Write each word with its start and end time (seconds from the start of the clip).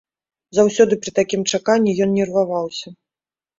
Заўсёды 0.59 0.97
пры 1.03 1.11
такім 1.19 1.45
чаканні 1.53 1.95
ён 2.07 2.17
нерваваўся. 2.19 2.87